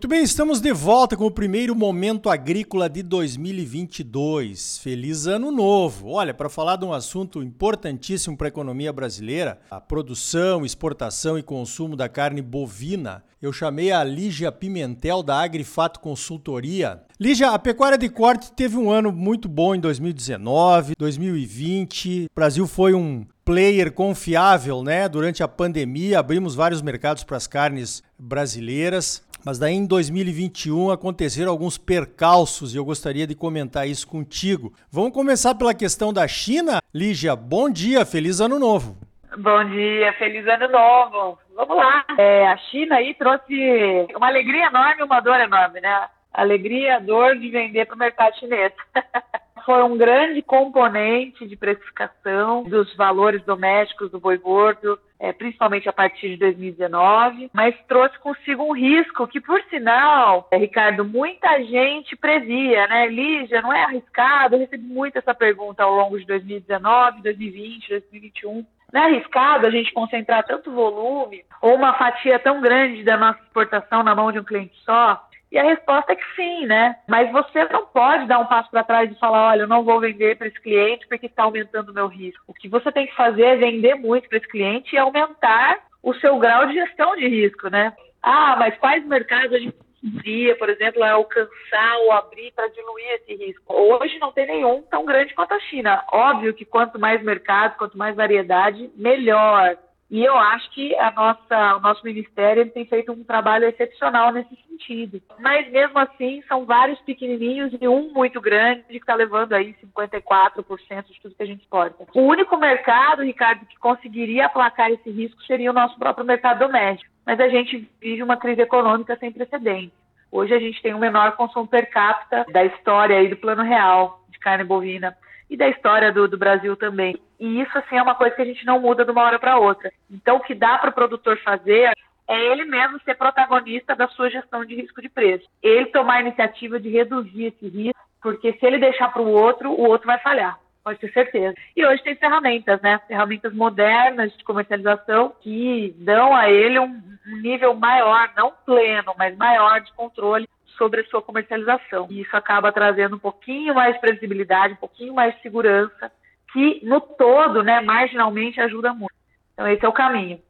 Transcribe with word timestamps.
Muito 0.00 0.08
bem, 0.08 0.22
estamos 0.22 0.62
de 0.62 0.72
volta 0.72 1.14
com 1.14 1.26
o 1.26 1.30
primeiro 1.30 1.76
momento 1.76 2.30
agrícola 2.30 2.88
de 2.88 3.02
2022. 3.02 4.78
Feliz 4.78 5.26
ano 5.26 5.52
novo! 5.52 6.08
Olha, 6.12 6.32
para 6.32 6.48
falar 6.48 6.76
de 6.76 6.86
um 6.86 6.92
assunto 6.94 7.42
importantíssimo 7.42 8.34
para 8.34 8.46
a 8.46 8.48
economia 8.48 8.94
brasileira, 8.94 9.60
a 9.70 9.78
produção, 9.78 10.64
exportação 10.64 11.38
e 11.38 11.42
consumo 11.42 11.96
da 11.96 12.08
carne 12.08 12.40
bovina, 12.40 13.22
eu 13.42 13.52
chamei 13.52 13.92
a 13.92 14.02
Lígia 14.02 14.50
Pimentel 14.50 15.22
da 15.22 15.38
Agrifato 15.42 16.00
Consultoria. 16.00 17.02
Lígia, 17.20 17.50
a 17.50 17.58
pecuária 17.58 17.98
de 17.98 18.08
corte 18.08 18.52
teve 18.52 18.78
um 18.78 18.90
ano 18.90 19.12
muito 19.12 19.50
bom 19.50 19.74
em 19.74 19.80
2019, 19.80 20.94
2020. 20.98 22.24
O 22.24 22.34
Brasil 22.34 22.66
foi 22.66 22.94
um 22.94 23.26
player 23.44 23.92
confiável, 23.92 24.82
né? 24.82 25.08
Durante 25.10 25.42
a 25.42 25.48
pandemia, 25.48 26.20
abrimos 26.20 26.54
vários 26.54 26.80
mercados 26.80 27.22
para 27.22 27.36
as 27.36 27.46
carnes 27.46 28.02
brasileiras. 28.18 29.28
Mas 29.44 29.58
daí 29.58 29.74
em 29.74 29.86
2021 29.86 30.90
aconteceram 30.90 31.50
alguns 31.50 31.78
percalços 31.78 32.74
e 32.74 32.76
eu 32.76 32.84
gostaria 32.84 33.26
de 33.26 33.34
comentar 33.34 33.88
isso 33.88 34.06
contigo. 34.06 34.72
Vamos 34.90 35.12
começar 35.12 35.54
pela 35.54 35.74
questão 35.74 36.12
da 36.12 36.26
China. 36.28 36.80
Lígia, 36.94 37.34
bom 37.34 37.70
dia, 37.70 38.04
feliz 38.04 38.40
ano 38.40 38.58
novo. 38.58 38.96
Bom 39.38 39.64
dia, 39.64 40.12
feliz 40.14 40.46
ano 40.46 40.68
novo. 40.68 41.38
Vamos 41.54 41.76
lá. 41.76 42.04
É, 42.18 42.48
a 42.48 42.56
China 42.56 42.96
aí 42.96 43.14
trouxe 43.14 44.08
uma 44.14 44.26
alegria 44.26 44.66
enorme 44.66 45.00
e 45.00 45.04
uma 45.04 45.20
dor 45.20 45.40
enorme, 45.40 45.80
né? 45.80 46.08
Alegria, 46.32 47.00
dor 47.00 47.36
de 47.38 47.48
vender 47.48 47.86
para 47.86 47.96
o 47.96 47.98
mercado 47.98 48.38
chinês. 48.38 48.72
Foi 49.64 49.82
um 49.82 49.96
grande 49.96 50.42
componente 50.42 51.46
de 51.46 51.56
precificação 51.56 52.64
dos 52.64 52.94
valores 52.96 53.42
domésticos 53.44 54.10
do 54.10 54.20
boi 54.20 54.38
gordo, 54.38 54.98
é, 55.18 55.32
principalmente 55.32 55.88
a 55.88 55.92
partir 55.92 56.30
de 56.30 56.36
2019, 56.38 57.50
mas 57.52 57.74
trouxe 57.86 58.18
consigo 58.18 58.64
um 58.64 58.72
risco 58.72 59.26
que, 59.26 59.40
por 59.40 59.62
sinal, 59.64 60.48
é, 60.50 60.56
Ricardo, 60.56 61.04
muita 61.04 61.62
gente 61.64 62.16
previa, 62.16 62.86
né? 62.86 63.06
Lígia, 63.06 63.60
não 63.60 63.72
é 63.72 63.84
arriscado? 63.84 64.54
Eu 64.54 64.60
recebi 64.60 64.84
muito 64.84 65.18
essa 65.18 65.34
pergunta 65.34 65.82
ao 65.82 65.94
longo 65.94 66.18
de 66.18 66.26
2019, 66.26 67.22
2020, 67.22 67.88
2021. 67.88 68.64
Não 68.92 69.02
é 69.02 69.04
arriscado 69.04 69.66
a 69.66 69.70
gente 69.70 69.92
concentrar 69.92 70.44
tanto 70.44 70.72
volume 70.72 71.44
ou 71.60 71.74
uma 71.74 71.94
fatia 71.94 72.38
tão 72.38 72.60
grande 72.60 73.04
da 73.04 73.16
nossa 73.16 73.40
exportação 73.40 74.02
na 74.02 74.14
mão 74.14 74.32
de 74.32 74.40
um 74.40 74.44
cliente 74.44 74.74
só? 74.84 75.22
E 75.50 75.58
a 75.58 75.64
resposta 75.64 76.12
é 76.12 76.16
que 76.16 76.34
sim, 76.36 76.66
né? 76.66 76.96
Mas 77.08 77.30
você 77.32 77.64
não 77.64 77.86
pode 77.86 78.26
dar 78.26 78.38
um 78.38 78.46
passo 78.46 78.70
para 78.70 78.84
trás 78.84 79.10
e 79.10 79.18
falar, 79.18 79.48
olha, 79.48 79.62
eu 79.62 79.68
não 79.68 79.82
vou 79.82 79.98
vender 79.98 80.36
para 80.36 80.46
esse 80.46 80.60
cliente 80.60 81.06
porque 81.08 81.26
está 81.26 81.42
aumentando 81.42 81.90
o 81.90 81.94
meu 81.94 82.06
risco. 82.06 82.44
O 82.46 82.54
que 82.54 82.68
você 82.68 82.92
tem 82.92 83.06
que 83.06 83.16
fazer 83.16 83.42
é 83.42 83.56
vender 83.56 83.96
muito 83.96 84.28
para 84.28 84.38
esse 84.38 84.48
cliente 84.48 84.94
e 84.94 84.98
aumentar 84.98 85.78
o 86.02 86.14
seu 86.14 86.38
grau 86.38 86.66
de 86.66 86.74
gestão 86.74 87.16
de 87.16 87.26
risco, 87.26 87.68
né? 87.68 87.92
Ah, 88.22 88.56
mas 88.58 88.76
quais 88.78 89.04
mercados 89.06 89.52
a 89.52 89.58
gente 89.58 89.74
poderia, 90.00 90.56
por 90.56 90.68
exemplo, 90.68 91.02
alcançar 91.02 91.96
ou 92.04 92.12
abrir 92.12 92.52
para 92.52 92.68
diluir 92.68 93.10
esse 93.14 93.34
risco? 93.34 93.74
Hoje 93.74 94.18
não 94.18 94.32
tem 94.32 94.46
nenhum 94.46 94.82
tão 94.82 95.04
grande 95.04 95.34
quanto 95.34 95.52
a 95.52 95.60
China. 95.60 96.04
Óbvio 96.12 96.54
que 96.54 96.64
quanto 96.64 96.98
mais 96.98 97.22
mercado, 97.22 97.76
quanto 97.76 97.98
mais 97.98 98.14
variedade, 98.14 98.90
melhor. 98.96 99.76
E 100.10 100.24
eu 100.24 100.36
acho 100.36 100.68
que 100.72 100.94
a 100.96 101.12
nossa, 101.12 101.76
o 101.76 101.80
nosso 101.80 102.04
ministério 102.04 102.68
tem 102.70 102.84
feito 102.84 103.12
um 103.12 103.22
trabalho 103.22 103.66
excepcional 103.66 104.32
nesse 104.32 104.56
sentido. 104.68 105.22
Mas 105.38 105.70
mesmo 105.70 105.98
assim, 106.00 106.42
são 106.48 106.64
vários 106.64 106.98
pequenininhos 107.02 107.72
e 107.80 107.86
um 107.86 108.12
muito 108.12 108.40
grande 108.40 108.82
que 108.88 108.96
está 108.96 109.14
levando 109.14 109.52
aí 109.52 109.74
54% 109.74 111.04
de 111.06 111.20
tudo 111.20 111.34
que 111.36 111.42
a 111.42 111.46
gente 111.46 111.60
exporta. 111.60 112.06
O 112.12 112.22
único 112.22 112.56
mercado, 112.56 113.22
Ricardo, 113.22 113.64
que 113.66 113.78
conseguiria 113.78 114.46
aplacar 114.46 114.90
esse 114.90 115.10
risco 115.10 115.40
seria 115.44 115.70
o 115.70 115.74
nosso 115.74 115.96
próprio 115.96 116.26
mercado 116.26 116.58
doméstico. 116.58 117.10
Mas 117.24 117.38
a 117.38 117.48
gente 117.48 117.88
vive 118.00 118.22
uma 118.22 118.36
crise 118.36 118.62
econômica 118.62 119.16
sem 119.16 119.30
precedentes. 119.30 120.00
Hoje 120.32 120.54
a 120.54 120.58
gente 120.58 120.82
tem 120.82 120.94
o 120.94 120.98
menor 120.98 121.32
consumo 121.32 121.66
per 121.66 121.88
capita 121.90 122.44
da 122.52 122.64
história 122.64 123.16
aí 123.16 123.28
do 123.28 123.36
Plano 123.36 123.62
Real 123.62 124.24
de 124.28 124.38
carne 124.38 124.64
bovina 124.64 125.16
e 125.48 125.56
da 125.56 125.68
história 125.68 126.12
do, 126.12 126.28
do, 126.28 126.38
Brasil 126.38 126.76
também. 126.76 127.20
E 127.40 127.62
isso, 127.62 127.76
assim, 127.78 127.96
é 127.96 128.02
uma 128.02 128.14
coisa 128.14 128.36
que 128.36 128.42
a 128.42 128.44
gente 128.44 128.66
não 128.66 128.78
muda 128.78 129.02
de 129.02 129.10
uma 129.10 129.22
hora 129.22 129.38
para 129.38 129.58
outra. 129.58 129.90
Então, 130.10 130.36
o 130.36 130.40
que 130.40 130.54
dá 130.54 130.76
para 130.76 130.90
o 130.90 130.92
produtor 130.92 131.38
fazer 131.38 131.90
é 132.28 132.52
ele 132.52 132.66
mesmo 132.66 133.00
ser 133.00 133.16
protagonista 133.16 133.96
da 133.96 134.06
sua 134.08 134.28
gestão 134.28 134.64
de 134.64 134.76
risco 134.76 135.00
de 135.00 135.08
preço. 135.08 135.48
Ele 135.62 135.86
tomar 135.86 136.16
a 136.16 136.20
iniciativa 136.20 136.78
de 136.78 136.90
reduzir 136.90 137.46
esse 137.46 137.66
risco, 137.66 137.98
porque 138.22 138.52
se 138.52 138.66
ele 138.66 138.78
deixar 138.78 139.08
para 139.08 139.22
o 139.22 139.32
outro, 139.32 139.70
o 139.70 139.88
outro 139.88 140.06
vai 140.06 140.18
falhar. 140.18 140.60
Pode 140.84 140.98
ter 140.98 141.12
certeza. 141.12 141.54
E 141.76 141.84
hoje 141.84 142.02
tem 142.02 142.14
ferramentas, 142.14 142.80
né? 142.82 143.00
Ferramentas 143.08 143.52
modernas 143.52 144.32
de 144.36 144.44
comercialização 144.44 145.34
que 145.40 145.94
dão 145.98 146.34
a 146.34 146.50
ele 146.50 146.78
um, 146.78 147.02
nível 147.42 147.74
maior, 147.74 148.30
não 148.36 148.52
pleno, 148.64 149.14
mas 149.16 149.36
maior 149.36 149.80
de 149.80 149.92
controle 149.94 150.48
sobre 150.78 151.00
a 151.00 151.04
sua 151.04 151.20
comercialização. 151.20 152.06
E 152.10 152.20
isso 152.20 152.36
acaba 152.36 152.72
trazendo 152.72 153.16
um 153.16 153.18
pouquinho 153.18 153.74
mais 153.74 153.94
de 153.94 154.00
previsibilidade, 154.00 154.74
um 154.74 154.76
pouquinho 154.76 155.14
mais 155.14 155.34
de 155.34 155.42
segurança, 155.42 156.10
que 156.52 156.80
no 156.84 157.00
todo, 157.00 157.62
né, 157.62 157.80
marginalmente 157.80 158.60
ajuda 158.60 158.92
muito. 158.92 159.14
Então 159.52 159.68
esse 159.68 159.84
é 159.84 159.88
o 159.88 159.92
caminho. 159.92 160.40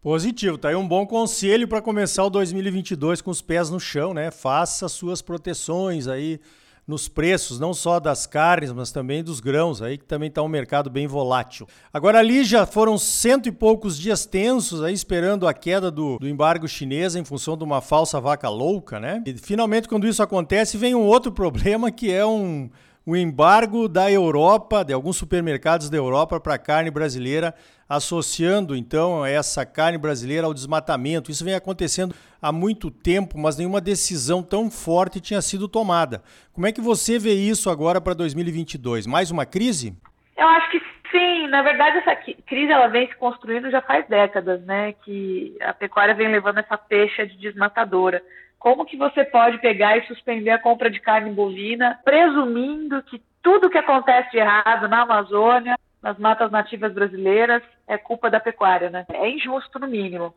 Positivo, 0.00 0.56
tá 0.56 0.68
aí 0.68 0.76
um 0.76 0.86
bom 0.86 1.06
conselho 1.06 1.66
para 1.66 1.82
começar 1.82 2.24
o 2.24 2.30
2022 2.30 3.20
com 3.20 3.30
os 3.30 3.42
pés 3.42 3.68
no 3.68 3.80
chão, 3.80 4.14
né? 4.14 4.30
Faça 4.30 4.88
suas 4.88 5.20
proteções 5.20 6.06
aí 6.06 6.40
nos 6.88 7.06
preços, 7.06 7.60
não 7.60 7.74
só 7.74 8.00
das 8.00 8.26
carnes, 8.26 8.72
mas 8.72 8.90
também 8.90 9.22
dos 9.22 9.40
grãos, 9.40 9.82
aí 9.82 9.98
que 9.98 10.06
também 10.06 10.30
está 10.30 10.42
um 10.42 10.48
mercado 10.48 10.88
bem 10.88 11.06
volátil. 11.06 11.68
Agora 11.92 12.18
ali 12.18 12.42
já 12.44 12.64
foram 12.64 12.96
cento 12.96 13.46
e 13.46 13.52
poucos 13.52 13.98
dias 13.98 14.24
tensos 14.24 14.82
aí 14.82 14.94
esperando 14.94 15.46
a 15.46 15.52
queda 15.52 15.90
do, 15.90 16.16
do 16.18 16.26
embargo 16.26 16.66
chinês 16.66 17.14
em 17.14 17.24
função 17.24 17.58
de 17.58 17.64
uma 17.64 17.82
falsa 17.82 18.18
vaca 18.18 18.48
louca, 18.48 18.98
né? 18.98 19.22
E 19.26 19.34
finalmente 19.34 19.86
quando 19.86 20.06
isso 20.06 20.22
acontece 20.22 20.78
vem 20.78 20.94
um 20.94 21.04
outro 21.04 21.30
problema 21.32 21.90
que 21.90 22.10
é 22.10 22.24
um 22.24 22.70
o 23.08 23.16
embargo 23.16 23.88
da 23.88 24.12
Europa, 24.12 24.84
de 24.84 24.92
alguns 24.92 25.16
supermercados 25.16 25.88
da 25.88 25.96
Europa 25.96 26.38
para 26.38 26.56
a 26.56 26.58
carne 26.58 26.90
brasileira, 26.90 27.54
associando 27.88 28.76
então 28.76 29.24
essa 29.24 29.64
carne 29.64 29.96
brasileira 29.96 30.46
ao 30.46 30.52
desmatamento. 30.52 31.30
Isso 31.30 31.42
vem 31.42 31.54
acontecendo 31.54 32.14
há 32.42 32.52
muito 32.52 32.90
tempo, 32.90 33.38
mas 33.38 33.56
nenhuma 33.56 33.80
decisão 33.80 34.42
tão 34.42 34.70
forte 34.70 35.22
tinha 35.22 35.40
sido 35.40 35.66
tomada. 35.66 36.22
Como 36.52 36.66
é 36.66 36.70
que 36.70 36.82
você 36.82 37.18
vê 37.18 37.32
isso 37.32 37.70
agora 37.70 37.98
para 37.98 38.12
2022? 38.12 39.06
Mais 39.06 39.30
uma 39.30 39.46
crise? 39.46 39.96
Eu 40.36 40.46
acho 40.46 40.70
que 40.70 40.78
sim. 41.10 41.48
Na 41.48 41.62
verdade, 41.62 41.96
essa 41.96 42.14
crise 42.14 42.70
ela 42.70 42.88
vem 42.88 43.08
se 43.08 43.16
construindo 43.16 43.70
já 43.70 43.80
faz 43.80 44.06
décadas, 44.06 44.60
né? 44.66 44.92
Que 44.92 45.56
a 45.62 45.72
pecuária 45.72 46.14
vem 46.14 46.28
levando 46.28 46.58
essa 46.58 46.76
peixe 46.76 47.24
de 47.24 47.38
desmatadora. 47.38 48.22
Como 48.58 48.84
que 48.84 48.96
você 48.96 49.24
pode 49.24 49.58
pegar 49.58 49.96
e 49.96 50.06
suspender 50.06 50.50
a 50.50 50.58
compra 50.58 50.90
de 50.90 51.00
carne 51.00 51.30
bovina, 51.30 51.98
presumindo 52.04 53.02
que 53.04 53.22
tudo 53.42 53.70
que 53.70 53.78
acontece 53.78 54.30
de 54.32 54.38
errado 54.38 54.88
na 54.88 55.02
Amazônia, 55.02 55.78
nas 56.02 56.18
matas 56.18 56.50
nativas 56.50 56.92
brasileiras, 56.92 57.62
é 57.86 57.96
culpa 57.96 58.28
da 58.30 58.40
pecuária, 58.40 58.90
né? 58.90 59.06
É 59.10 59.28
injusto, 59.28 59.78
no 59.78 59.86
mínimo. 59.86 60.34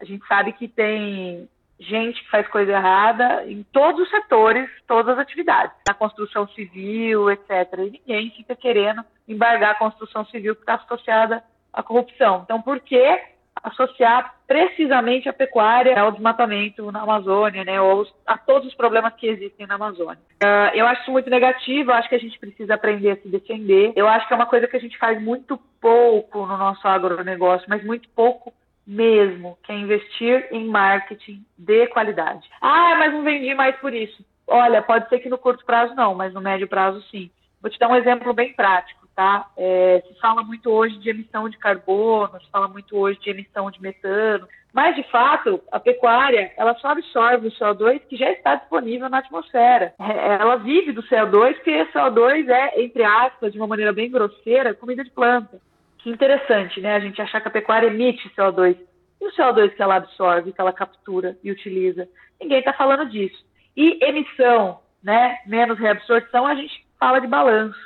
A 0.00 0.04
gente 0.04 0.26
sabe 0.26 0.52
que 0.52 0.68
tem 0.68 1.48
gente 1.78 2.22
que 2.22 2.30
faz 2.30 2.46
coisa 2.48 2.72
errada 2.72 3.44
em 3.46 3.62
todos 3.64 4.02
os 4.02 4.10
setores, 4.10 4.68
todas 4.86 5.14
as 5.14 5.18
atividades, 5.18 5.74
na 5.86 5.94
construção 5.94 6.46
civil, 6.48 7.30
etc. 7.30 7.50
E 7.78 8.02
ninguém 8.06 8.30
fica 8.30 8.54
querendo 8.54 9.04
embargar 9.26 9.72
a 9.72 9.78
construção 9.78 10.24
civil 10.26 10.54
que 10.54 10.62
está 10.62 10.74
associada 10.74 11.42
à 11.72 11.82
corrupção. 11.82 12.42
Então, 12.44 12.60
por 12.60 12.80
que 12.80 13.20
associar 13.62 14.34
precisamente 14.46 15.28
a 15.28 15.32
pecuária 15.32 15.98
ao 15.98 16.12
desmatamento 16.12 16.90
na 16.90 17.02
Amazônia, 17.02 17.64
né, 17.64 17.80
ou 17.80 18.06
a 18.26 18.36
todos 18.36 18.68
os 18.68 18.74
problemas 18.74 19.14
que 19.14 19.26
existem 19.26 19.66
na 19.66 19.76
Amazônia. 19.76 20.18
Uh, 20.42 20.74
eu 20.74 20.86
acho 20.86 21.02
isso 21.02 21.12
muito 21.12 21.30
negativo, 21.30 21.92
acho 21.92 22.08
que 22.08 22.14
a 22.14 22.20
gente 22.20 22.38
precisa 22.38 22.74
aprender 22.74 23.12
a 23.12 23.16
se 23.16 23.28
defender. 23.28 23.92
Eu 23.94 24.08
acho 24.08 24.26
que 24.26 24.34
é 24.34 24.36
uma 24.36 24.46
coisa 24.46 24.66
que 24.66 24.76
a 24.76 24.80
gente 24.80 24.98
faz 24.98 25.22
muito 25.22 25.58
pouco 25.80 26.46
no 26.46 26.56
nosso 26.56 26.86
agronegócio, 26.86 27.66
mas 27.68 27.84
muito 27.84 28.08
pouco 28.10 28.52
mesmo, 28.86 29.56
que 29.62 29.72
é 29.72 29.76
investir 29.76 30.48
em 30.50 30.66
marketing 30.66 31.44
de 31.56 31.86
qualidade. 31.86 32.48
Ah, 32.60 32.96
mas 32.98 33.12
não 33.12 33.22
vendi 33.22 33.54
mais 33.54 33.76
por 33.76 33.94
isso. 33.94 34.24
Olha, 34.46 34.82
pode 34.82 35.08
ser 35.08 35.20
que 35.20 35.28
no 35.28 35.38
curto 35.38 35.64
prazo 35.64 35.94
não, 35.94 36.14
mas 36.14 36.34
no 36.34 36.40
médio 36.40 36.66
prazo 36.66 37.00
sim. 37.10 37.30
Vou 37.60 37.70
te 37.70 37.78
dar 37.78 37.88
um 37.88 37.96
exemplo 37.96 38.34
bem 38.34 38.52
prático 38.52 39.01
tá? 39.14 39.46
É, 39.56 40.02
se 40.06 40.18
fala 40.20 40.42
muito 40.42 40.70
hoje 40.70 40.98
de 40.98 41.10
emissão 41.10 41.48
de 41.48 41.58
carbono, 41.58 42.40
se 42.40 42.50
fala 42.50 42.68
muito 42.68 42.96
hoje 42.96 43.18
de 43.20 43.30
emissão 43.30 43.70
de 43.70 43.80
metano, 43.80 44.48
mas 44.72 44.96
de 44.96 45.02
fato 45.04 45.60
a 45.70 45.78
pecuária 45.78 46.52
ela 46.56 46.74
só 46.76 46.88
absorve 46.88 47.48
o 47.48 47.52
CO2 47.52 48.00
que 48.08 48.16
já 48.16 48.30
está 48.30 48.54
disponível 48.54 49.08
na 49.10 49.18
atmosfera. 49.18 49.94
É, 50.00 50.34
ela 50.40 50.56
vive 50.56 50.92
do 50.92 51.02
CO2 51.02 51.54
porque 51.54 51.86
CO2 51.92 52.48
é 52.48 52.82
entre 52.82 53.04
aspas 53.04 53.52
de 53.52 53.58
uma 53.58 53.66
maneira 53.66 53.92
bem 53.92 54.10
grosseira 54.10 54.74
comida 54.74 55.04
de 55.04 55.10
planta. 55.10 55.60
Que 55.98 56.10
interessante, 56.10 56.80
né? 56.80 56.96
A 56.96 57.00
gente 57.00 57.20
achar 57.20 57.40
que 57.40 57.48
a 57.48 57.52
pecuária 57.52 57.86
emite 57.86 58.32
CO2 58.36 58.76
e 59.20 59.26
o 59.26 59.32
CO2 59.32 59.74
que 59.74 59.82
ela 59.82 59.96
absorve, 59.96 60.52
que 60.52 60.60
ela 60.60 60.72
captura 60.72 61.36
e 61.44 61.50
utiliza. 61.50 62.08
Ninguém 62.40 62.58
está 62.58 62.72
falando 62.72 63.08
disso. 63.08 63.44
E 63.76 64.04
emissão, 64.04 64.80
né? 65.02 65.38
Menos 65.46 65.78
reabsorção, 65.78 66.46
a 66.46 66.54
gente 66.54 66.84
fala 66.98 67.20
de 67.20 67.26
balanço. 67.26 67.78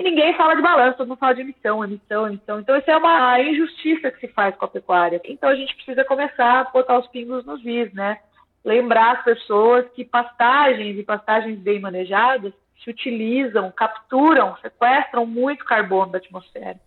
E 0.00 0.02
ninguém 0.02 0.34
fala 0.34 0.56
de 0.56 0.62
balanço, 0.62 0.96
todo 0.96 1.08
mundo 1.08 1.18
fala 1.18 1.34
de 1.34 1.42
emissão, 1.42 1.84
emissão, 1.84 2.26
emissão. 2.26 2.58
Então, 2.58 2.74
isso 2.74 2.90
é 2.90 2.96
uma 2.96 3.38
injustiça 3.38 4.10
que 4.10 4.26
se 4.26 4.32
faz 4.32 4.56
com 4.56 4.64
a 4.64 4.68
pecuária. 4.68 5.20
Então, 5.26 5.50
a 5.50 5.54
gente 5.54 5.74
precisa 5.74 6.02
começar 6.06 6.60
a 6.60 6.64
botar 6.64 6.98
os 6.98 7.06
pingos 7.08 7.44
nos 7.44 7.62
is, 7.66 7.92
né? 7.92 8.18
lembrar 8.64 9.18
as 9.18 9.24
pessoas 9.24 9.86
que 9.90 10.02
pastagens 10.02 10.98
e 10.98 11.02
pastagens 11.02 11.58
bem 11.58 11.78
manejadas 11.80 12.54
se 12.82 12.88
utilizam, 12.88 13.70
capturam, 13.70 14.56
sequestram 14.62 15.26
muito 15.26 15.66
carbono 15.66 16.12
da 16.12 16.16
atmosfera. 16.18 16.80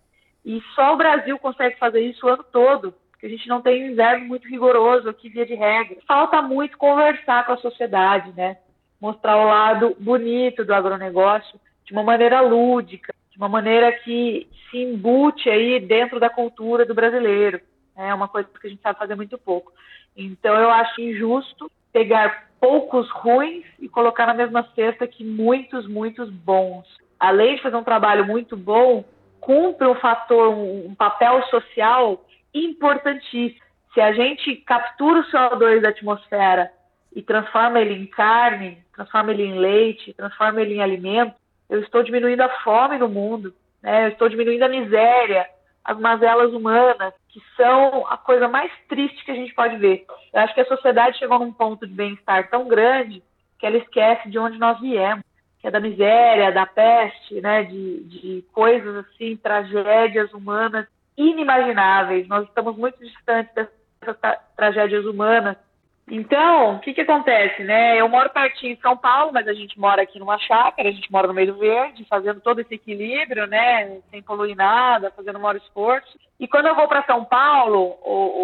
E 0.44 0.60
só 0.74 0.94
o 0.94 0.96
Brasil 0.96 1.38
consegue 1.38 1.78
fazer 1.78 2.00
isso 2.00 2.26
o 2.26 2.28
ano 2.28 2.44
todo, 2.50 2.92
porque 3.12 3.26
a 3.26 3.28
gente 3.28 3.48
não 3.48 3.62
tem 3.62 3.84
um 3.84 3.92
inverno 3.92 4.26
muito 4.26 4.48
rigoroso 4.48 5.08
aqui, 5.08 5.28
via 5.28 5.46
de 5.46 5.54
regra. 5.54 5.98
Falta 6.04 6.42
muito 6.42 6.76
conversar 6.76 7.46
com 7.46 7.52
a 7.52 7.58
sociedade, 7.58 8.32
né? 8.36 8.56
Mostrar 9.00 9.36
o 9.36 9.46
lado 9.46 9.96
bonito 10.00 10.64
do 10.64 10.74
agronegócio 10.74 11.60
de 11.84 11.92
uma 11.92 12.02
maneira 12.02 12.40
lúdica, 12.40 13.14
de 13.30 13.36
uma 13.36 13.48
maneira 13.48 13.92
que 13.92 14.48
se 14.70 14.78
embute 14.78 15.48
aí 15.50 15.80
dentro 15.80 16.18
da 16.18 16.30
cultura 16.30 16.84
do 16.84 16.94
brasileiro. 16.94 17.60
É 17.96 18.12
uma 18.12 18.28
coisa 18.28 18.48
que 18.48 18.66
a 18.66 18.70
gente 18.70 18.82
sabe 18.82 18.98
fazer 18.98 19.14
muito 19.14 19.38
pouco. 19.38 19.72
Então, 20.16 20.54
eu 20.56 20.70
acho 20.70 21.00
injusto 21.00 21.70
pegar 21.92 22.48
poucos 22.60 23.08
ruins 23.10 23.64
e 23.78 23.88
colocar 23.88 24.26
na 24.26 24.34
mesma 24.34 24.68
cesta 24.74 25.06
que 25.06 25.24
muitos, 25.24 25.86
muitos 25.86 26.30
bons. 26.30 26.86
Além 27.20 27.56
de 27.56 27.62
fazer 27.62 27.76
um 27.76 27.84
trabalho 27.84 28.24
muito 28.24 28.56
bom, 28.56 29.04
cumpre 29.40 29.86
um 29.86 29.94
fator, 29.94 30.48
um, 30.48 30.86
um 30.86 30.94
papel 30.94 31.42
social 31.48 32.24
importantíssimo. 32.52 33.62
Se 33.92 34.00
a 34.00 34.12
gente 34.12 34.56
captura 34.56 35.20
o 35.20 35.24
CO2 35.24 35.80
da 35.80 35.90
atmosfera 35.90 36.70
e 37.14 37.22
transforma 37.22 37.80
ele 37.80 37.94
em 37.94 38.06
carne, 38.06 38.78
transforma 38.92 39.30
ele 39.30 39.44
em 39.44 39.58
leite, 39.58 40.12
transforma 40.14 40.60
ele 40.60 40.74
em 40.74 40.82
alimento, 40.82 41.34
eu 41.68 41.80
estou 41.80 42.02
diminuindo 42.02 42.42
a 42.42 42.48
fome 42.62 42.98
no 42.98 43.08
mundo, 43.08 43.54
né? 43.82 44.06
eu 44.06 44.08
estou 44.08 44.28
diminuindo 44.28 44.62
a 44.62 44.68
miséria, 44.68 45.46
as 45.84 45.98
mazelas 45.98 46.52
humanas, 46.52 47.12
que 47.28 47.40
são 47.56 48.06
a 48.08 48.16
coisa 48.16 48.48
mais 48.48 48.72
triste 48.88 49.24
que 49.24 49.30
a 49.30 49.34
gente 49.34 49.54
pode 49.54 49.76
ver. 49.76 50.06
Eu 50.32 50.40
acho 50.40 50.54
que 50.54 50.60
a 50.60 50.66
sociedade 50.66 51.18
chegou 51.18 51.38
num 51.38 51.52
ponto 51.52 51.86
de 51.86 51.92
bem-estar 51.92 52.48
tão 52.48 52.66
grande 52.66 53.22
que 53.58 53.66
ela 53.66 53.76
esquece 53.76 54.30
de 54.30 54.38
onde 54.38 54.58
nós 54.58 54.80
viemos, 54.80 55.24
que 55.60 55.66
é 55.66 55.70
da 55.70 55.80
miséria, 55.80 56.52
da 56.52 56.66
peste, 56.66 57.40
né, 57.40 57.64
de, 57.64 58.04
de 58.04 58.44
coisas 58.52 58.96
assim, 58.96 59.36
tragédias 59.36 60.32
humanas 60.32 60.86
inimagináveis. 61.16 62.26
Nós 62.28 62.46
estamos 62.46 62.76
muito 62.76 62.98
distantes 62.98 63.54
dessas 63.54 64.16
tragédias 64.56 65.04
humanas 65.04 65.56
então, 66.06 66.76
o 66.76 66.80
que, 66.80 66.92
que 66.92 67.00
acontece, 67.00 67.64
né? 67.64 67.98
Eu 67.98 68.08
moro 68.10 68.28
pertinho 68.28 68.74
em 68.74 68.80
São 68.80 68.94
Paulo, 68.94 69.32
mas 69.32 69.48
a 69.48 69.54
gente 69.54 69.78
mora 69.78 70.02
aqui 70.02 70.18
numa 70.18 70.38
chácara, 70.38 70.90
a 70.90 70.92
gente 70.92 71.10
mora 71.10 71.26
no 71.26 71.32
meio 71.32 71.54
do 71.54 71.58
verde, 71.58 72.04
fazendo 72.08 72.42
todo 72.42 72.60
esse 72.60 72.74
equilíbrio, 72.74 73.46
né? 73.46 74.00
Sem 74.10 74.22
poluir 74.22 74.54
nada, 74.54 75.10
fazendo 75.12 75.36
o 75.36 75.40
maior 75.40 75.56
esforço. 75.56 76.18
E 76.38 76.46
quando 76.46 76.66
eu 76.66 76.74
vou 76.74 76.86
para 76.88 77.04
São 77.04 77.24
Paulo, 77.24 77.96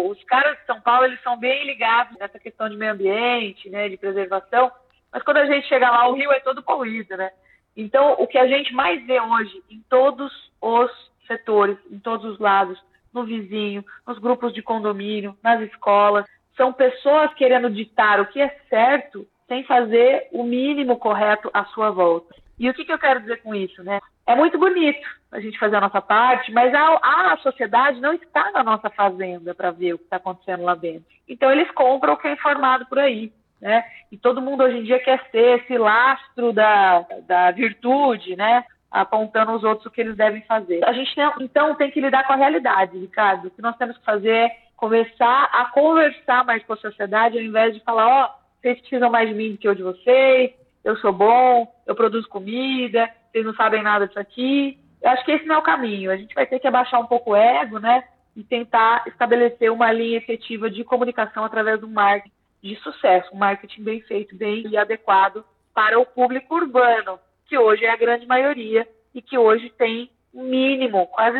os 0.09 0.23
caras 0.23 0.57
de 0.57 0.65
São 0.65 0.81
Paulo, 0.81 1.05
eles 1.05 1.21
são 1.21 1.37
bem 1.37 1.63
ligados 1.65 2.17
nessa 2.17 2.39
questão 2.39 2.67
de 2.67 2.75
meio 2.75 2.93
ambiente, 2.93 3.69
né? 3.69 3.87
De 3.87 3.97
preservação. 3.97 4.71
Mas 5.13 5.21
quando 5.21 5.37
a 5.37 5.45
gente 5.45 5.67
chega 5.67 5.91
lá, 5.91 6.07
o 6.07 6.15
rio 6.15 6.31
é 6.31 6.39
todo 6.39 6.63
poluído, 6.63 7.15
né? 7.15 7.29
Então, 7.77 8.13
o 8.17 8.25
que 8.25 8.39
a 8.39 8.47
gente 8.47 8.73
mais 8.73 9.05
vê 9.05 9.21
hoje 9.21 9.63
em 9.69 9.81
todos 9.87 10.31
os 10.59 10.91
setores, 11.27 11.77
em 11.91 11.99
todos 11.99 12.25
os 12.25 12.39
lados, 12.39 12.81
no 13.13 13.23
vizinho, 13.23 13.85
nos 14.07 14.17
grupos 14.17 14.51
de 14.51 14.63
condomínio, 14.63 15.37
nas 15.43 15.61
escolas, 15.61 16.25
são 16.61 16.71
pessoas 16.71 17.33
querendo 17.33 17.71
ditar 17.71 18.19
o 18.19 18.27
que 18.27 18.39
é 18.39 18.55
certo 18.69 19.25
sem 19.47 19.63
fazer 19.63 20.27
o 20.31 20.43
mínimo 20.43 20.95
correto 20.95 21.49
à 21.51 21.65
sua 21.65 21.89
volta. 21.89 22.35
E 22.59 22.69
o 22.69 22.73
que, 22.75 22.85
que 22.85 22.93
eu 22.93 22.99
quero 22.99 23.19
dizer 23.21 23.41
com 23.41 23.55
isso, 23.55 23.83
né? 23.83 23.99
É 24.27 24.35
muito 24.35 24.59
bonito 24.59 25.01
a 25.31 25.39
gente 25.39 25.57
fazer 25.57 25.77
a 25.77 25.81
nossa 25.81 25.99
parte, 25.99 26.51
mas 26.51 26.71
a, 26.71 27.31
a 27.33 27.37
sociedade 27.37 27.99
não 27.99 28.13
está 28.13 28.51
na 28.51 28.63
nossa 28.63 28.91
fazenda 28.91 29.55
para 29.55 29.71
ver 29.71 29.95
o 29.95 29.97
que 29.97 30.03
está 30.03 30.17
acontecendo 30.17 30.61
lá 30.63 30.75
dentro. 30.75 31.03
Então 31.27 31.51
eles 31.51 31.69
compram 31.71 32.13
o 32.13 32.17
que 32.17 32.27
é 32.27 32.33
informado 32.33 32.85
por 32.85 32.99
aí. 32.99 33.33
Né? 33.59 33.83
E 34.11 34.17
todo 34.17 34.41
mundo 34.41 34.63
hoje 34.63 34.77
em 34.77 34.83
dia 34.83 34.99
quer 34.99 35.19
ser 35.31 35.61
esse 35.61 35.75
lastro 35.79 36.53
da, 36.53 37.03
da 37.27 37.49
virtude, 37.49 38.35
né? 38.35 38.63
apontando 38.91 39.51
aos 39.51 39.63
outros 39.63 39.87
o 39.87 39.91
que 39.91 40.01
eles 40.01 40.15
devem 40.15 40.41
fazer. 40.43 40.83
A 40.85 40.93
gente 40.93 41.15
tem, 41.15 41.25
então 41.39 41.73
tem 41.73 41.89
que 41.89 42.01
lidar 42.01 42.27
com 42.27 42.33
a 42.33 42.35
realidade, 42.35 42.99
Ricardo. 42.99 43.47
O 43.47 43.51
que 43.51 43.61
nós 43.61 43.75
temos 43.77 43.97
que 43.97 44.05
fazer 44.05 44.29
é 44.29 44.57
começar 44.81 45.43
a 45.53 45.65
conversar 45.65 46.43
mais 46.43 46.63
com 46.63 46.73
a 46.73 46.77
sociedade, 46.77 47.37
ao 47.37 47.43
invés 47.43 47.75
de 47.75 47.79
falar, 47.81 48.07
ó, 48.07 48.25
oh, 48.25 48.41
vocês 48.59 48.79
precisam 48.79 49.11
mais 49.11 49.29
de 49.29 49.35
mim 49.35 49.51
do 49.51 49.57
que 49.59 49.67
eu 49.67 49.75
de 49.75 49.83
vocês, 49.83 50.53
eu 50.83 50.97
sou 50.97 51.13
bom, 51.13 51.71
eu 51.85 51.93
produzo 51.93 52.27
comida, 52.27 53.07
vocês 53.31 53.45
não 53.45 53.53
sabem 53.53 53.83
nada 53.83 54.07
disso 54.07 54.19
aqui. 54.19 54.79
Eu 54.99 55.11
acho 55.11 55.23
que 55.23 55.33
esse 55.33 55.45
não 55.45 55.55
é 55.55 55.57
o 55.59 55.63
caminho. 55.63 56.09
A 56.09 56.17
gente 56.17 56.33
vai 56.33 56.47
ter 56.47 56.59
que 56.59 56.67
abaixar 56.67 56.99
um 56.99 57.05
pouco 57.05 57.31
o 57.31 57.35
ego, 57.35 57.77
né? 57.77 58.03
E 58.35 58.43
tentar 58.43 59.03
estabelecer 59.05 59.71
uma 59.71 59.91
linha 59.91 60.17
efetiva 60.17 60.67
de 60.67 60.83
comunicação 60.83 61.45
através 61.45 61.79
do 61.79 61.87
marketing 61.87 62.33
de 62.63 62.75
sucesso, 62.77 63.29
um 63.33 63.37
marketing 63.37 63.83
bem 63.83 64.01
feito, 64.01 64.35
bem 64.35 64.67
e 64.67 64.77
adequado 64.77 65.45
para 65.75 65.99
o 65.99 66.05
público 66.07 66.55
urbano, 66.55 67.19
que 67.45 67.57
hoje 67.57 67.85
é 67.85 67.91
a 67.91 67.97
grande 67.97 68.25
maioria 68.25 68.87
e 69.13 69.21
que 69.21 69.37
hoje 69.37 69.69
tem 69.77 70.09
mínimo, 70.33 71.05
quase 71.07 71.37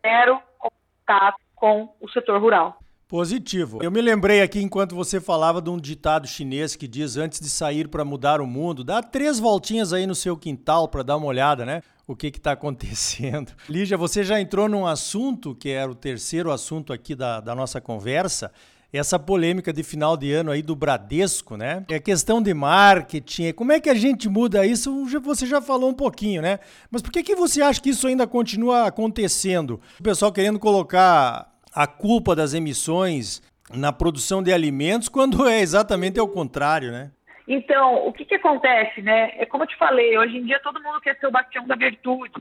zero 0.00 0.40
contato 0.58 1.38
com 1.56 1.92
o 2.00 2.08
setor 2.08 2.40
rural. 2.40 2.83
Positivo. 3.14 3.78
Eu 3.80 3.92
me 3.92 4.00
lembrei 4.00 4.42
aqui 4.42 4.60
enquanto 4.60 4.96
você 4.96 5.20
falava 5.20 5.62
de 5.62 5.70
um 5.70 5.78
ditado 5.78 6.26
chinês 6.26 6.74
que 6.74 6.88
diz 6.88 7.16
antes 7.16 7.38
de 7.38 7.48
sair 7.48 7.86
para 7.86 8.04
mudar 8.04 8.40
o 8.40 8.46
mundo, 8.46 8.82
dá 8.82 9.00
três 9.00 9.38
voltinhas 9.38 9.92
aí 9.92 10.04
no 10.04 10.16
seu 10.16 10.36
quintal 10.36 10.88
para 10.88 11.04
dar 11.04 11.16
uma 11.16 11.26
olhada, 11.26 11.64
né? 11.64 11.80
O 12.08 12.16
que 12.16 12.26
está 12.26 12.50
acontecendo. 12.50 13.52
Lígia, 13.70 13.96
você 13.96 14.24
já 14.24 14.40
entrou 14.40 14.68
num 14.68 14.84
assunto 14.84 15.54
que 15.54 15.68
era 15.68 15.88
o 15.88 15.94
terceiro 15.94 16.50
assunto 16.50 16.92
aqui 16.92 17.14
da, 17.14 17.38
da 17.38 17.54
nossa 17.54 17.80
conversa, 17.80 18.50
essa 18.92 19.16
polêmica 19.16 19.72
de 19.72 19.84
final 19.84 20.16
de 20.16 20.32
ano 20.32 20.50
aí 20.50 20.60
do 20.60 20.74
Bradesco, 20.74 21.56
né? 21.56 21.84
É 21.88 22.00
questão 22.00 22.42
de 22.42 22.52
marketing, 22.52 23.52
como 23.52 23.70
é 23.70 23.78
que 23.78 23.90
a 23.90 23.94
gente 23.94 24.28
muda 24.28 24.66
isso? 24.66 25.06
Você 25.22 25.46
já 25.46 25.62
falou 25.62 25.88
um 25.88 25.94
pouquinho, 25.94 26.42
né? 26.42 26.58
Mas 26.90 27.00
por 27.00 27.12
que, 27.12 27.22
que 27.22 27.36
você 27.36 27.62
acha 27.62 27.80
que 27.80 27.90
isso 27.90 28.08
ainda 28.08 28.26
continua 28.26 28.88
acontecendo? 28.88 29.80
O 30.00 30.02
pessoal 30.02 30.32
querendo 30.32 30.58
colocar 30.58 31.53
a 31.74 31.86
culpa 31.86 32.36
das 32.36 32.54
emissões 32.54 33.42
na 33.74 33.92
produção 33.92 34.42
de 34.42 34.52
alimentos, 34.52 35.08
quando 35.10 35.48
é 35.48 35.60
exatamente 35.60 36.20
ao 36.20 36.28
contrário, 36.28 36.92
né? 36.92 37.10
Então, 37.46 38.06
o 38.06 38.12
que, 38.12 38.24
que 38.24 38.36
acontece, 38.36 39.02
né? 39.02 39.32
É 39.36 39.44
como 39.44 39.64
eu 39.64 39.68
te 39.68 39.76
falei, 39.76 40.16
hoje 40.16 40.38
em 40.38 40.44
dia 40.44 40.58
todo 40.60 40.82
mundo 40.82 41.00
quer 41.00 41.18
ser 41.18 41.26
o 41.26 41.30
bastião 41.30 41.66
da 41.66 41.74
virtude, 41.74 42.32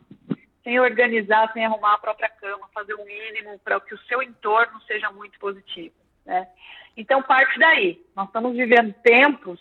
sem 0.64 0.80
organizar, 0.80 1.52
sem 1.52 1.66
arrumar 1.66 1.96
a 1.96 1.98
própria 1.98 2.30
cama, 2.30 2.70
fazer 2.74 2.94
o 2.94 3.04
mínimo 3.04 3.60
para 3.60 3.82
que 3.82 3.94
o 3.94 4.00
seu 4.08 4.22
entorno 4.22 4.80
seja 4.88 5.12
muito 5.12 5.38
positivo, 5.40 5.94
né? 6.26 6.48
Então, 6.96 7.22
parte 7.22 7.60
daí. 7.60 8.00
Nós 8.16 8.28
estamos 8.28 8.56
vivendo 8.56 8.94
tempos 9.04 9.60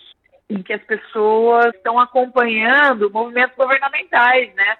em 0.48 0.62
que 0.62 0.72
as 0.72 0.82
pessoas 0.82 1.74
estão 1.74 1.98
acompanhando 1.98 3.10
movimentos 3.10 3.56
governamentais, 3.56 4.54
né? 4.54 4.76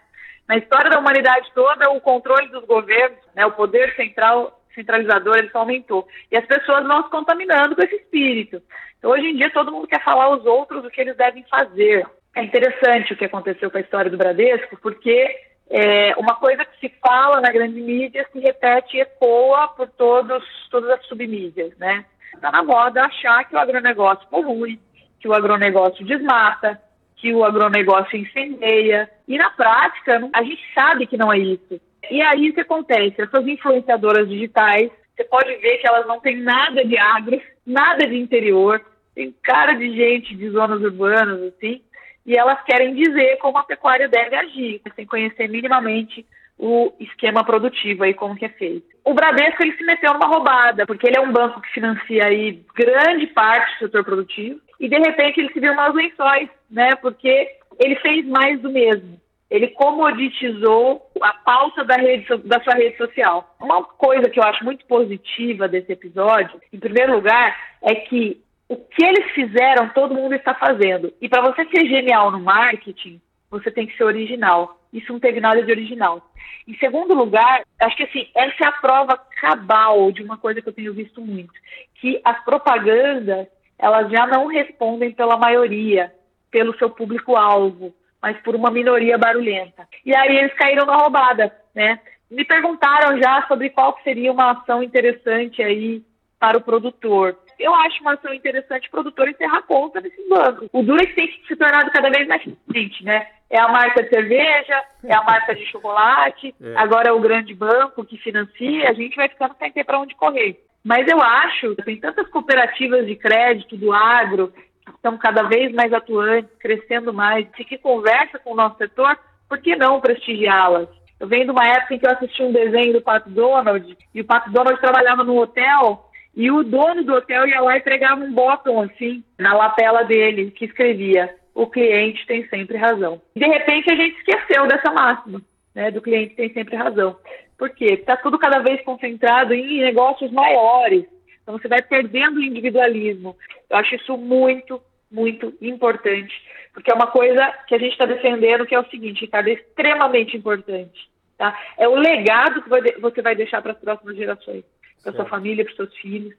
Na 0.47 0.57
história 0.59 0.91
da 0.91 0.99
humanidade 0.99 1.51
toda, 1.55 1.91
o 1.91 2.01
controle 2.01 2.49
dos 2.49 2.65
governos, 2.67 3.19
né, 3.35 3.47
o 3.47 3.53
poder 3.53 3.95
central 3.97 4.61
centralizador 4.75 5.37
ele 5.37 5.51
só 5.51 5.59
aumentou. 5.59 6.07
E 6.31 6.37
as 6.37 6.47
pessoas 6.47 6.87
vão 6.87 7.03
se 7.03 7.11
contaminando 7.11 7.75
com 7.75 7.83
esse 7.83 7.97
espírito. 7.97 8.63
Então, 8.99 9.11
hoje 9.11 9.27
em 9.27 9.37
dia, 9.37 9.51
todo 9.51 9.73
mundo 9.73 9.87
quer 9.87 10.03
falar 10.03 10.25
aos 10.25 10.45
outros 10.47 10.85
o 10.85 10.91
que 10.91 11.01
eles 11.01 11.17
devem 11.17 11.45
fazer. 11.51 12.07
É 12.35 12.43
interessante 12.43 13.13
o 13.13 13.17
que 13.17 13.25
aconteceu 13.25 13.71
com 13.71 13.79
a 13.79 13.81
história 13.81 14.11
do 14.11 14.17
Bradesco, 14.17 14.79
porque 14.81 15.29
é, 15.69 16.15
uma 16.17 16.37
coisa 16.37 16.65
que 16.65 16.79
se 16.81 16.95
fala 17.01 17.41
na 17.41 17.51
grande 17.51 17.81
mídia 17.81 18.27
se 18.33 18.39
repete 18.39 18.97
e 18.97 19.01
ecoa 19.01 19.69
por 19.69 19.89
todos, 19.89 20.45
todas 20.71 20.91
as 20.91 21.07
submídias, 21.07 21.77
né? 21.79 22.05
Está 22.35 22.51
na 22.51 22.63
moda 22.63 23.05
achar 23.05 23.45
que 23.45 23.55
o 23.55 23.59
agronegócio 23.59 24.27
polui, 24.29 24.79
que 25.21 25.29
o 25.29 25.35
agronegócio 25.35 26.05
desmata, 26.05 26.81
que 27.17 27.33
o 27.33 27.45
agronegócio 27.45 28.19
incendeia. 28.19 29.09
E 29.29 29.39
na 29.39 29.51
prática, 29.51 30.29
a 30.33 30.43
gente 30.43 30.63
sabe 30.75 31.07
que 31.07 31.17
não 31.17 31.33
é 31.33 31.39
isso. 31.39 31.81
E 32.11 32.21
aí 32.21 32.51
o 32.51 32.55
que 32.55 32.61
acontece? 32.61 33.21
Essas 33.21 33.47
influenciadoras 33.47 34.29
digitais, 34.29 34.91
você 35.15 35.25
pode 35.25 35.55
ver 35.57 35.79
que 35.79 35.87
elas 35.87 36.07
não 36.07 36.21
têm 36.21 36.37
nada 36.37 36.85
de 36.85 36.99
agro, 36.99 37.41
nada 37.67 38.07
de 38.07 38.17
interior, 38.17 38.85
tem 39.15 39.35
cara 39.43 39.75
de 39.75 39.95
gente 39.95 40.35
de 40.35 40.49
zonas 40.51 40.81
urbanas, 40.81 41.41
assim, 41.43 41.83
e 42.25 42.37
elas 42.37 42.63
querem 42.65 42.95
dizer 42.95 43.37
como 43.39 43.59
a 43.59 43.65
pecuária 43.65 44.09
deve 44.09 44.35
agir, 44.35 44.81
sem 44.95 45.07
conhecer 45.07 45.49
minimamente 45.49 46.25
o 46.59 46.93
esquema 47.01 47.45
produtivo 47.45 48.05
aí, 48.05 48.15
como 48.15 48.37
que 48.37 48.45
é 48.45 48.49
feito. 48.49 48.87
O 49.05 49.15
Bradesco, 49.15 49.63
ele 49.63 49.77
se 49.77 49.85
meteu 49.85 50.13
numa 50.13 50.27
roubada, 50.27 50.87
porque 50.87 51.09
ele 51.09 51.19
é 51.19 51.21
um 51.21 51.33
banco 51.33 51.61
que 51.61 51.73
financia 51.73 52.25
aí 52.25 52.63
grande 52.75 53.27
parte 53.29 53.75
do 53.75 53.79
setor 53.87 54.05
produtivo, 54.05 54.61
e 54.79 54.89
de 54.89 54.97
repente 54.97 55.41
ele 55.41 55.53
se 55.53 55.61
viu 55.61 55.73
umas 55.73 55.95
lençóis, 55.95 56.49
né, 56.71 56.95
porque 56.97 57.49
ele 57.81 57.97
fez 57.97 58.25
mais 58.27 58.61
do 58.61 58.71
mesmo 58.71 59.22
ele 59.53 59.69
comoditizou 59.69 61.11
a 61.21 61.35
pauta 61.35 61.85
da, 61.85 61.97
rede, 61.97 62.27
da 62.39 62.59
sua 62.65 62.73
rede 62.73 62.97
social. 62.97 63.55
Uma 63.61 63.85
coisa 63.85 64.31
que 64.31 64.41
eu 64.41 64.45
acho 64.45 64.65
muito 64.65 64.87
positiva 64.87 65.69
desse 65.69 65.93
episódio, 65.93 66.59
em 66.73 66.79
primeiro 66.79 67.13
lugar, 67.13 67.55
é 67.83 67.95
que 67.95 68.43
o 68.67 68.77
que 68.77 69.05
eles 69.05 69.31
fizeram, 69.33 69.91
todo 69.91 70.15
mundo 70.15 70.35
está 70.35 70.55
fazendo. 70.55 71.13
E 71.21 71.29
para 71.29 71.43
você 71.43 71.67
ser 71.67 71.87
genial 71.87 72.31
no 72.31 72.41
marketing, 72.41 73.21
você 73.51 73.71
tem 73.71 73.87
que 73.87 73.95
ser 73.95 74.05
original. 74.05 74.81
Isso 74.91 75.13
não 75.13 75.21
teve 75.21 75.39
nada 75.39 75.63
de 75.63 75.71
original. 75.71 76.33
Em 76.67 76.75
segundo 76.79 77.13
lugar, 77.13 77.63
acho 77.79 77.97
que 77.97 78.05
assim, 78.05 78.29
essa 78.35 78.65
é 78.65 78.67
a 78.67 78.73
prova 78.73 79.19
cabal 79.39 80.11
de 80.13 80.23
uma 80.23 80.39
coisa 80.39 80.63
que 80.63 80.69
eu 80.71 80.73
tenho 80.73 80.95
visto 80.95 81.21
muito, 81.21 81.53
que 82.01 82.19
as 82.25 82.43
propagandas 82.43 83.47
elas 83.79 84.11
já 84.11 84.27
não 84.27 84.47
respondem 84.47 85.13
pela 85.13 85.37
maioria, 85.37 86.11
pelo 86.51 86.75
seu 86.79 86.89
público-alvo, 86.89 87.95
mas 88.23 88.39
por 88.39 88.55
uma 88.55 88.71
minoria 88.71 89.19
barulhenta. 89.19 89.87
E 90.07 90.15
aí 90.15 90.39
eles 90.39 90.55
caíram 90.55 90.87
na 90.87 90.97
roubada, 90.97 91.53
né? 91.75 91.99
Me 92.31 92.45
perguntaram 92.45 93.21
já 93.21 93.47
sobre 93.49 93.69
qual 93.71 93.99
seria 94.05 94.33
uma 94.33 94.53
ação 94.53 94.83
interessante 94.83 95.63
aí 95.63 96.03
para 96.39 96.57
o 96.57 96.63
produtor. 96.63 97.37
Eu 97.59 97.75
acho 97.75 98.01
uma 98.01 98.15
ação 98.15 98.33
interessante 98.33 98.89
o 98.89 98.91
produtor 98.91 99.29
encerrar 99.29 99.63
conta 99.63 100.01
desses 100.01 100.29
bancos. 100.29 100.69
O 100.73 100.83
Durex 100.83 101.15
tem 101.15 101.29
se 101.47 101.57
tornado 101.57 101.91
cada 101.91 102.11
vez 102.11 102.27
mais 102.27 102.43
presente, 102.67 103.05
né? 103.05 103.27
É 103.51 103.61
a 103.61 103.69
marca 103.69 104.03
de 104.03 104.09
cerveja, 104.09 104.83
é 105.05 105.15
a 105.15 105.23
marca 105.23 105.55
de 105.55 105.67
chocolate, 105.67 106.55
é. 106.63 106.75
agora 106.77 107.11
é 107.11 107.13
o 107.13 107.21
grande 107.21 107.55
banco 107.55 108.05
que 108.05 108.17
financia, 108.17 108.89
a 108.89 108.93
gente 108.95 109.15
vai 109.15 109.29
ficando 109.29 109.55
sem 109.59 109.71
ter 109.71 109.85
para 109.85 110.01
onde 110.01 110.15
correr. 110.15 110.59
Mas 110.83 111.07
eu 111.07 111.23
acho, 111.23 111.77
tem 111.77 111.97
tantas 111.99 112.27
cooperativas 112.29 113.07
de 113.07 113.15
crédito 113.15 113.77
do 113.77 113.93
agro 113.93 114.53
estão 114.89 115.17
cada 115.19 115.43
vez 115.45 115.73
mais 115.73 115.93
atuantes, 115.93 116.51
crescendo 116.59 117.13
mais, 117.13 117.47
e 117.59 117.65
que 117.65 117.79
conversa 117.79 118.39
com 118.39 118.53
o 118.53 118.57
nosso 118.57 118.77
setor, 118.79 119.19
por 119.49 119.59
que 119.59 119.77
não 119.77 120.01
prestigiá-las? 120.01 120.89
Eu 121.21 121.29
venho 121.29 121.45
de 121.45 121.51
uma 121.51 121.67
época 121.67 121.95
em 121.95 121.99
que 121.99 122.07
eu 122.07 122.11
assisti 122.11 122.43
um 122.43 122.53
desenho 122.53 122.95
do 122.95 123.03
Pato 123.03 123.31
Donald, 123.31 123.97
e 124.15 124.21
o 124.21 124.25
Pato 124.25 124.51
Donald 124.51 124.81
trabalhava 124.81 125.23
no 125.23 125.39
hotel, 125.39 126.09
e 126.35 126.51
o 126.51 126.63
dono 126.63 127.05
do 127.05 127.15
hotel 127.15 127.47
ia 127.47 127.61
lá 127.61 127.77
e 127.77 127.79
entregava 127.79 128.21
um 128.21 128.33
bottom, 128.33 128.81
assim, 128.81 129.23
na 129.39 129.55
lapela 129.55 130.03
dele, 130.03 130.51
que 130.51 130.65
escrevia: 130.65 131.35
o 131.55 131.67
cliente 131.67 132.27
tem 132.27 132.49
sempre 132.49 132.77
razão. 132.77 133.21
De 133.37 133.47
repente 133.47 133.93
a 133.93 133.95
gente 133.95 134.17
esqueceu 134.19 134.67
dessa 134.67 134.91
máxima, 134.91 135.43
né, 135.75 135.91
do 135.91 136.01
cliente 136.01 136.35
tem 136.35 136.53
sempre 136.53 136.77
razão. 136.77 137.17
Por 137.59 137.71
quê? 137.71 137.95
Está 137.95 138.17
tudo 138.17 138.39
cada 138.39 138.59
vez 138.59 138.83
concentrado 138.83 139.55
em 139.55 139.81
negócios 139.81 140.33
maiores. 140.33 141.05
Então 141.43 141.59
você 141.59 141.69
vai 141.69 141.83
perdendo 141.83 142.39
o 142.39 142.43
individualismo. 142.43 143.37
Eu 143.73 143.79
acho 143.79 143.95
isso 143.95 144.19
muito, 144.19 144.83
muito 145.11 145.55
importante, 145.63 146.35
porque 146.75 146.91
é 146.91 146.95
uma 146.95 147.07
coisa 147.07 147.51
que 147.67 147.75
a 147.75 147.79
gente 147.79 147.93
está 147.93 148.05
defendendo 148.05 148.67
que 148.67 148.75
é 148.75 148.79
o 148.79 148.91
seguinte, 148.91 149.23
Ricardo, 149.23 149.49
é 149.49 149.55
extremamente 149.55 150.37
importante. 150.37 151.11
Tá? 151.39 151.59
É 151.79 151.89
o 151.89 151.95
legado 151.95 152.63
que 152.63 153.01
você 153.01 153.23
vai 153.23 153.35
deixar 153.35 153.63
para 153.63 153.73
as 153.73 153.79
próximas 153.79 154.15
gerações, 154.15 154.63
para 155.03 155.13
sua 155.13 155.25
família, 155.25 155.65
para 155.65 155.71
os 155.71 155.77
seus 155.77 155.97
filhos. 155.97 156.35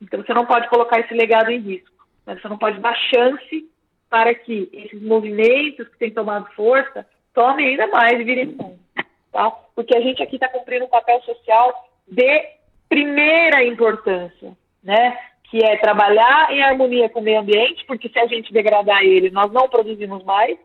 Então 0.00 0.22
você 0.22 0.32
não 0.32 0.46
pode 0.46 0.68
colocar 0.68 1.00
esse 1.00 1.12
legado 1.12 1.50
em 1.50 1.58
risco. 1.58 2.06
Né? 2.24 2.38
Você 2.40 2.48
não 2.48 2.56
pode 2.56 2.78
dar 2.78 2.94
chance 2.94 3.68
para 4.08 4.32
que 4.32 4.70
esses 4.72 5.02
movimentos 5.02 5.88
que 5.88 5.98
têm 5.98 6.12
tomado 6.12 6.48
força 6.54 7.04
tomem 7.34 7.70
ainda 7.70 7.88
mais 7.88 8.20
e 8.20 8.24
virem 8.24 8.46
mundo. 8.46 8.78
Tá? 9.32 9.50
Porque 9.74 9.96
a 9.96 10.00
gente 10.00 10.22
aqui 10.22 10.36
está 10.36 10.48
cumprindo 10.48 10.84
um 10.84 10.88
papel 10.88 11.20
social 11.22 11.90
de 12.06 12.56
primeira 12.88 13.64
importância, 13.64 14.56
né? 14.82 15.18
Que 15.50 15.64
é 15.64 15.76
trabalhar 15.76 16.52
em 16.52 16.62
harmonia 16.62 17.08
com 17.08 17.20
o 17.20 17.22
meio 17.22 17.40
ambiente, 17.40 17.84
porque 17.86 18.08
se 18.08 18.18
a 18.18 18.26
gente 18.26 18.52
degradar 18.52 19.02
ele, 19.02 19.30
nós 19.30 19.50
não 19.50 19.68
produzimos 19.68 20.22
mais. 20.24 20.58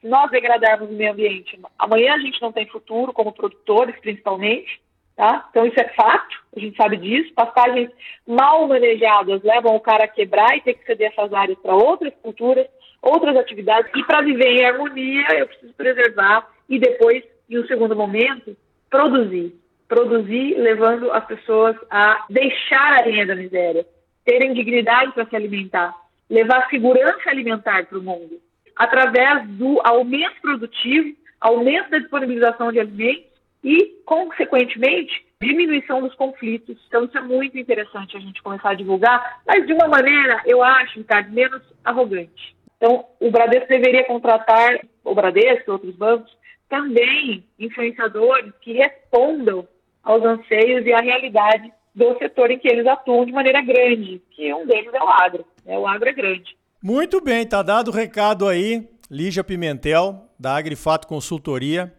Se 0.00 0.08
nós 0.08 0.30
degradarmos 0.30 0.90
o 0.90 0.92
meio 0.92 1.12
ambiente, 1.12 1.58
amanhã 1.78 2.14
a 2.14 2.18
gente 2.18 2.42
não 2.42 2.52
tem 2.52 2.66
futuro, 2.66 3.12
como 3.12 3.32
produtores 3.32 3.98
principalmente. 4.00 4.82
Tá? 5.16 5.46
Então 5.48 5.64
isso 5.64 5.78
é 5.78 5.88
fato, 5.90 6.42
a 6.56 6.58
gente 6.58 6.76
sabe 6.76 6.96
disso. 6.96 7.32
Pastagens 7.34 7.88
mal 8.26 8.66
manejadas 8.66 9.40
levam 9.44 9.76
o 9.76 9.80
cara 9.80 10.04
a 10.04 10.08
quebrar 10.08 10.56
e 10.56 10.60
ter 10.60 10.74
que 10.74 10.84
ceder 10.84 11.12
essas 11.12 11.32
áreas 11.32 11.56
para 11.60 11.72
outras 11.72 12.12
culturas, 12.20 12.66
outras 13.00 13.36
atividades. 13.36 13.92
E 13.94 14.02
para 14.02 14.22
viver 14.22 14.48
em 14.48 14.64
harmonia, 14.64 15.26
eu 15.38 15.46
preciso 15.46 15.72
preservar 15.74 16.48
e 16.68 16.80
depois, 16.80 17.22
em 17.48 17.60
um 17.60 17.66
segundo 17.66 17.94
momento, 17.94 18.56
produzir. 18.90 19.54
Produzir 19.86 20.56
levando 20.58 21.12
as 21.12 21.24
pessoas 21.26 21.76
a 21.88 22.24
deixar 22.28 22.94
a 22.94 23.06
linha 23.06 23.24
da 23.24 23.36
miséria, 23.36 23.86
terem 24.24 24.54
dignidade 24.54 25.12
para 25.12 25.26
se 25.26 25.36
alimentar, 25.36 25.94
levar 26.28 26.68
segurança 26.68 27.28
alimentar 27.28 27.86
para 27.86 27.98
o 27.98 28.02
mundo, 28.02 28.40
através 28.74 29.46
do 29.48 29.80
aumento 29.84 30.40
produtivo, 30.40 31.14
aumento 31.40 31.90
da 31.90 31.98
disponibilização 31.98 32.72
de 32.72 32.80
alimentos 32.80 33.30
e, 33.62 34.02
consequentemente, 34.04 35.24
diminuição 35.40 36.00
dos 36.00 36.14
conflitos. 36.14 36.78
Então, 36.88 37.04
isso 37.04 37.16
é 37.16 37.20
muito 37.20 37.58
interessante 37.58 38.16
a 38.16 38.20
gente 38.20 38.42
começar 38.42 38.70
a 38.70 38.74
divulgar, 38.74 39.40
mas 39.46 39.66
de 39.66 39.72
uma 39.72 39.88
maneira, 39.88 40.42
eu 40.46 40.62
acho, 40.62 40.98
Ricardo, 40.98 41.32
menos 41.32 41.62
arrogante. 41.84 42.56
Então, 42.76 43.06
o 43.20 43.30
Bradesco 43.30 43.68
deveria 43.68 44.04
contratar, 44.04 44.80
o 45.04 45.14
Bradesco 45.14 45.72
outros 45.72 45.94
bancos, 45.94 46.34
também 46.68 47.44
influenciadores 47.58 48.52
que 48.60 48.72
respondam 48.72 49.66
aos 50.02 50.22
anseios 50.24 50.84
e 50.86 50.92
à 50.92 51.00
realidade 51.00 51.72
do 51.94 52.16
setor 52.18 52.50
em 52.50 52.58
que 52.58 52.68
eles 52.68 52.86
atuam 52.86 53.24
de 53.24 53.32
maneira 53.32 53.62
grande, 53.62 54.20
que 54.30 54.52
um 54.52 54.66
deles 54.66 54.92
é 54.92 55.02
o 55.02 55.08
agro. 55.08 55.44
Né? 55.64 55.78
O 55.78 55.86
agro 55.86 56.08
é 56.08 56.12
grande. 56.12 56.56
Muito 56.82 57.20
bem, 57.20 57.46
tá 57.46 57.62
dado 57.62 57.88
o 57.88 57.94
recado 57.94 58.48
aí, 58.48 58.88
Lígia 59.10 59.44
Pimentel, 59.44 60.28
da 60.38 60.56
Agrifato 60.56 61.06
Consultoria. 61.06 61.92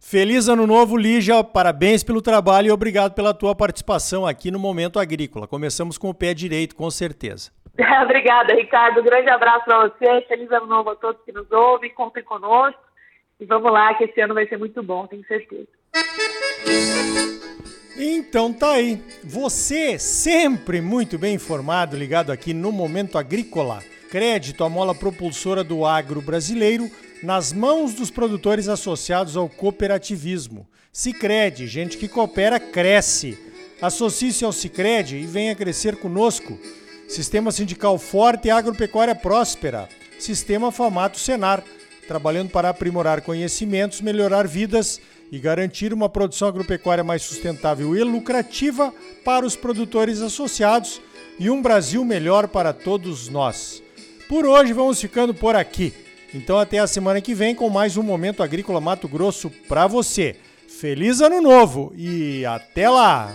Feliz 0.00 0.48
ano 0.48 0.66
novo, 0.66 0.96
Lígia. 0.96 1.42
Parabéns 1.42 2.04
pelo 2.04 2.22
trabalho 2.22 2.68
e 2.68 2.70
obrigado 2.70 3.14
pela 3.14 3.34
tua 3.34 3.54
participação 3.54 4.24
aqui 4.24 4.50
no 4.50 4.58
Momento 4.58 5.00
Agrícola. 5.00 5.48
Começamos 5.48 5.98
com 5.98 6.08
o 6.08 6.14
pé 6.14 6.32
direito, 6.32 6.76
com 6.76 6.88
certeza. 6.90 7.50
Obrigada, 8.04 8.54
Ricardo. 8.54 9.00
Um 9.00 9.04
grande 9.04 9.28
abraço 9.28 9.64
para 9.64 9.88
você. 9.88 10.20
Feliz 10.28 10.50
ano 10.52 10.66
novo 10.66 10.90
a 10.90 10.96
todos 10.96 11.22
que 11.24 11.32
nos 11.32 11.50
ouvem. 11.50 11.90
Contem 11.90 12.22
conosco. 12.22 12.80
E 13.40 13.44
vamos 13.44 13.72
lá, 13.72 13.94
que 13.94 14.04
esse 14.04 14.20
ano 14.20 14.34
vai 14.34 14.46
ser 14.48 14.58
muito 14.58 14.82
bom, 14.82 15.06
tenho 15.06 15.24
certeza. 15.26 15.68
Então 17.98 18.52
tá 18.52 18.74
aí. 18.74 19.02
Você 19.24 19.98
sempre 19.98 20.80
muito 20.80 21.18
bem 21.18 21.34
informado, 21.34 21.96
ligado 21.96 22.30
aqui 22.30 22.54
no 22.54 22.70
Momento 22.70 23.18
Agrícola. 23.18 23.82
Crédito, 24.08 24.62
a 24.62 24.68
mola 24.68 24.94
propulsora 24.94 25.64
do 25.64 25.84
agro 25.84 26.22
brasileiro 26.22 26.88
nas 27.24 27.52
mãos 27.52 27.94
dos 27.94 28.08
produtores 28.08 28.68
associados 28.68 29.36
ao 29.36 29.48
cooperativismo. 29.48 30.64
Sicredi, 30.92 31.66
gente 31.66 31.98
que 31.98 32.06
coopera 32.06 32.60
cresce. 32.60 33.36
Associe-se 33.82 34.44
ao 34.44 34.52
Sicredi 34.52 35.16
e 35.16 35.26
venha 35.26 35.56
crescer 35.56 35.96
conosco. 35.96 36.56
Sistema 37.08 37.50
sindical 37.50 37.98
forte 37.98 38.46
e 38.46 38.50
agropecuária 38.50 39.14
próspera. 39.14 39.88
Sistema 40.20 40.70
Famato 40.70 41.18
Senar, 41.18 41.64
trabalhando 42.06 42.50
para 42.50 42.68
aprimorar 42.68 43.22
conhecimentos, 43.22 44.00
melhorar 44.00 44.46
vidas 44.46 45.00
e 45.30 45.38
garantir 45.38 45.92
uma 45.92 46.08
produção 46.08 46.48
agropecuária 46.48 47.04
mais 47.04 47.22
sustentável 47.22 47.96
e 47.96 48.02
lucrativa 48.02 48.92
para 49.24 49.44
os 49.44 49.56
produtores 49.56 50.20
associados 50.20 51.00
e 51.38 51.50
um 51.50 51.62
Brasil 51.62 52.04
melhor 52.04 52.48
para 52.48 52.72
todos 52.72 53.28
nós. 53.28 53.82
Por 54.28 54.46
hoje 54.46 54.72
vamos 54.72 55.00
ficando 55.00 55.34
por 55.34 55.54
aqui. 55.54 55.92
Então 56.34 56.58
até 56.58 56.78
a 56.78 56.86
semana 56.86 57.20
que 57.20 57.34
vem 57.34 57.54
com 57.54 57.70
mais 57.70 57.96
um 57.96 58.02
Momento 58.02 58.42
Agrícola 58.42 58.80
Mato 58.80 59.08
Grosso 59.08 59.50
para 59.68 59.86
você. 59.86 60.36
Feliz 60.68 61.20
Ano 61.20 61.40
Novo 61.40 61.92
e 61.96 62.44
até 62.44 62.88
lá! 62.88 63.34